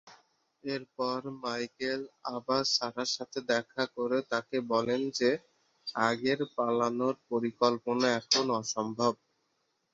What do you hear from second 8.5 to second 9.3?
অসম্ভব।